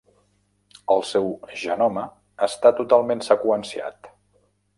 El 0.93 1.03
seu 1.09 1.29
genoma 1.63 2.07
està 2.47 2.73
totalment 2.81 3.23
seqüenciat. 3.29 4.13